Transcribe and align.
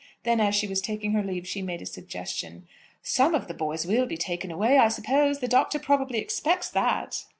Then 0.23 0.39
as 0.39 0.55
she 0.55 0.65
was 0.67 0.81
taking 0.81 1.11
her 1.11 1.21
leave, 1.21 1.47
she 1.47 1.61
made 1.61 1.79
a 1.79 1.85
suggestion. 1.85 2.67
"Some 3.03 3.35
of 3.35 3.47
the 3.47 3.53
boys 3.53 3.85
will 3.85 4.07
be 4.07 4.17
taken 4.17 4.49
away, 4.49 4.79
I 4.79 4.87
suppose. 4.87 5.41
The 5.41 5.47
Doctor 5.47 5.77
probably 5.77 6.17
expects 6.17 6.71
that." 6.71 7.23